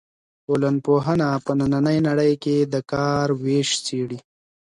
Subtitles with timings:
[0.45, 4.19] ټولنپوهنه په نننۍ نړۍ کې د کار وېش څېړي.